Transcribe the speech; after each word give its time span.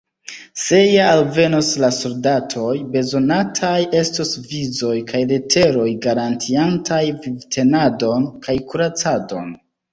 Se 0.59 0.77
ja 0.77 1.09
alvenos 1.09 1.67
la 1.83 1.89
soldatoj, 1.97 2.71
bezonataj 2.95 3.75
estos 4.01 4.33
vizoj 4.55 4.95
kaj 5.13 5.23
leteroj 5.35 5.87
garantiantaj 6.09 7.01
vivtenadon 7.23 8.31
kaj 8.49 8.61
kuracadon. 8.75 9.57